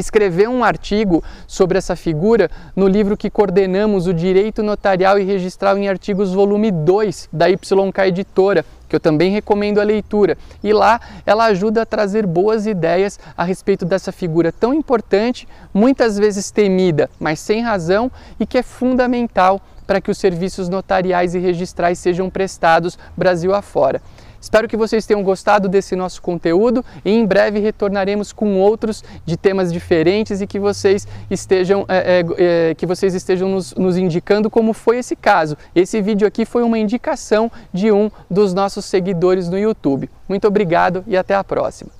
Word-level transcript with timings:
escreveu 0.00 0.50
um 0.50 0.64
artigo 0.64 1.22
sobre 1.46 1.78
essa 1.78 1.96
figura 1.96 2.50
no 2.74 2.86
livro 2.86 3.16
que 3.16 3.30
coordenamos, 3.30 4.06
o 4.06 4.14
Direito 4.14 4.62
Notarial 4.62 5.18
e 5.18 5.24
Registral 5.24 5.78
em 5.78 5.88
Artigos, 5.88 6.32
volume 6.32 6.70
2, 6.70 7.28
da 7.32 7.46
YK 7.46 7.98
Editora, 8.06 8.64
que 8.88 8.96
eu 8.96 9.00
também 9.00 9.30
recomendo 9.30 9.80
a 9.80 9.84
leitura. 9.84 10.36
E 10.62 10.72
lá 10.72 11.00
ela 11.26 11.44
ajuda 11.46 11.82
a 11.82 11.86
trazer 11.86 12.26
boas 12.26 12.66
ideias 12.66 13.18
a 13.36 13.44
respeito 13.44 13.84
dessa 13.84 14.10
figura 14.10 14.50
tão 14.50 14.72
importante, 14.72 15.46
muitas 15.72 16.18
vezes 16.18 16.50
temida, 16.50 17.10
mas 17.20 17.40
sem 17.40 17.62
razão 17.62 18.10
e 18.40 18.46
que 18.46 18.58
é 18.58 18.62
fundamental 18.62 19.60
para 19.86 20.00
que 20.02 20.10
os 20.10 20.18
serviços 20.18 20.68
notariais 20.68 21.34
e 21.34 21.38
registrais 21.38 21.98
sejam 21.98 22.28
prestados 22.28 22.98
Brasil 23.16 23.54
afora. 23.54 24.02
Espero 24.40 24.68
que 24.68 24.76
vocês 24.76 25.04
tenham 25.04 25.22
gostado 25.22 25.68
desse 25.68 25.96
nosso 25.96 26.22
conteúdo 26.22 26.84
e 27.04 27.10
em 27.10 27.26
breve 27.26 27.58
retornaremos 27.58 28.32
com 28.32 28.58
outros 28.58 29.02
de 29.24 29.36
temas 29.36 29.72
diferentes 29.72 30.40
e 30.40 30.46
que 30.46 30.58
vocês 30.58 31.06
estejam, 31.30 31.84
é, 31.88 32.20
é, 32.20 32.70
é, 32.70 32.74
que 32.74 32.86
vocês 32.86 33.14
estejam 33.14 33.48
nos, 33.48 33.74
nos 33.74 33.96
indicando 33.96 34.48
como 34.48 34.72
foi 34.72 34.98
esse 34.98 35.16
caso. 35.16 35.56
Esse 35.74 36.00
vídeo 36.00 36.26
aqui 36.26 36.44
foi 36.44 36.62
uma 36.62 36.78
indicação 36.78 37.50
de 37.72 37.90
um 37.90 38.10
dos 38.30 38.54
nossos 38.54 38.84
seguidores 38.84 39.48
no 39.48 39.58
YouTube. 39.58 40.08
Muito 40.28 40.46
obrigado 40.46 41.04
e 41.06 41.16
até 41.16 41.34
a 41.34 41.42
próxima. 41.42 41.90